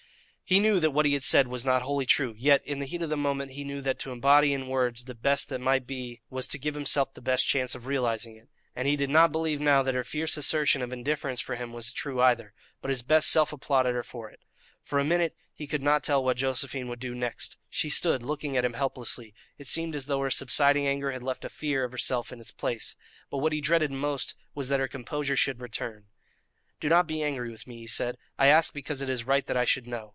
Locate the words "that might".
5.47-5.87